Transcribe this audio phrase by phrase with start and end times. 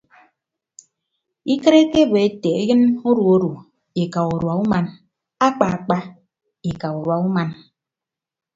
[1.53, 3.49] Ikịt ekebo ete eyịn ododu
[4.03, 4.85] ika udua uman
[5.47, 5.97] akpakpa
[6.71, 7.49] ika udua uman.